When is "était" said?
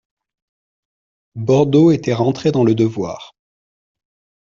1.91-2.15